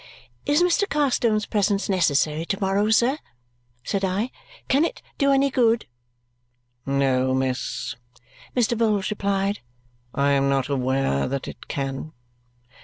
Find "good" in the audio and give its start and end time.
5.51-5.85